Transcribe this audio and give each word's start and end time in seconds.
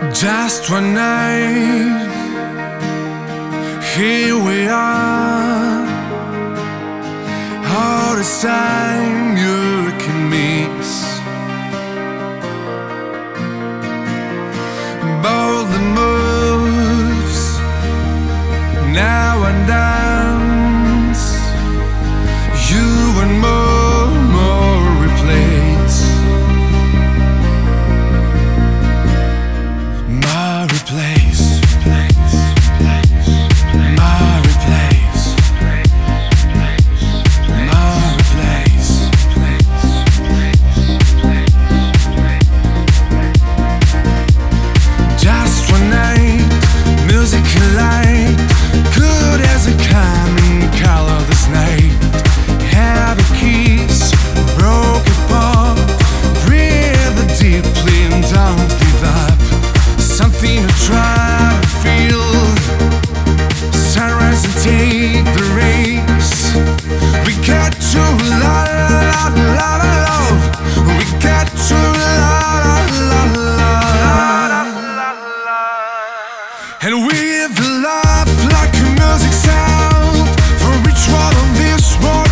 Just 0.00 0.70
one 0.70 0.94
night, 0.94 2.08
here 3.94 4.36
we 4.38 4.68
are. 4.68 5.86
All 7.66 8.16
this 8.16 8.40
time 8.40 9.36
you 9.36 9.90
can 9.98 10.30
miss. 10.30 11.04
Bold 15.22 15.66
the 15.74 15.82
moves, 15.98 17.58
now 18.94 19.44
and 19.44 19.66
dance. 19.66 19.97
And 76.80 76.94
live 76.94 77.58
life 77.58 78.44
like 78.52 78.72
a 78.78 78.86
music 78.94 79.32
sound 79.32 80.28
for 80.60 80.88
each 80.88 81.08
one 81.10 81.34
of 81.34 81.58
this 81.58 81.98
world 82.00 82.27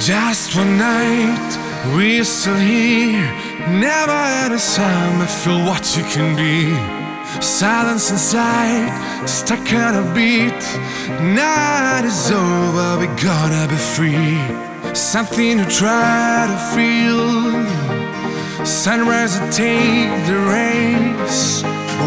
Just 0.00 0.56
one 0.56 0.76
night, 0.76 1.50
we're 1.94 2.24
still 2.24 2.56
here. 2.56 3.26
Never 3.70 4.12
had 4.12 4.52
a 4.52 4.58
time 4.58 5.22
I 5.22 5.26
feel 5.26 5.64
what 5.64 5.96
you 5.96 6.02
can 6.04 6.36
be. 6.36 6.74
Silence 7.40 8.10
inside, 8.10 8.90
stuck 9.26 9.72
on 9.72 9.94
a 9.94 10.14
beat. 10.14 10.62
Night 11.34 12.02
is 12.04 12.30
over, 12.30 12.98
we 12.98 13.06
gotta 13.22 13.68
be 13.68 13.76
free. 13.76 14.38
Something 14.94 15.58
to 15.58 15.66
try 15.66 16.46
to 16.50 16.58
feel. 16.74 18.66
Sunrise 18.66 19.36
and 19.38 19.52
take 19.52 20.10
the 20.26 20.38
race. 20.50 21.62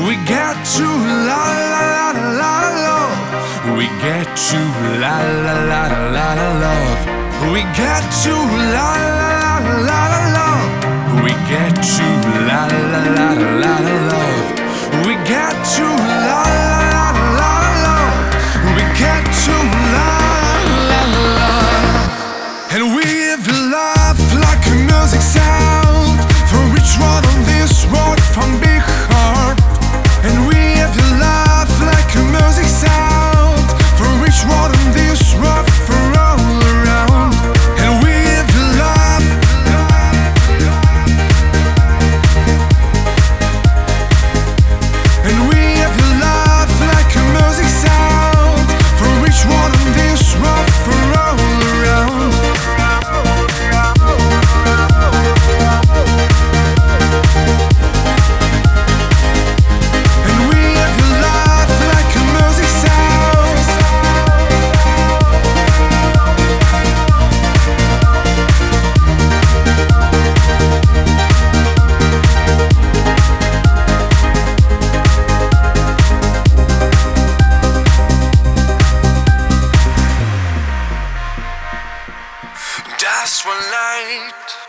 We 0.06 0.16
get 0.28 0.56
to 0.76 0.86
la 1.28 1.44
la 1.72 1.82
la 1.96 2.12
la 2.12 2.28
la 2.42 2.56
love. 2.86 3.78
We 3.78 3.86
get 4.04 4.28
to 4.50 4.60
la 5.00 5.18
la 5.46 5.56
la 5.72 5.88
la 6.16 6.34
la 6.34 6.50
love. 6.60 7.29
We 7.48 7.62
get 7.62 8.04
to 8.24 8.34
la 8.76 8.92
la 9.20 9.60
la 9.88 10.02
la 10.14 10.24
la. 10.36 11.24
We 11.24 11.32
get 11.50 11.74
to. 11.74 12.19
last 83.20 83.46
one 83.46 83.60
night. 83.70 84.69